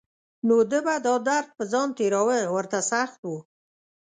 [0.47, 3.31] نو ده به دا درد په ځان تېراوه ورته سخت و.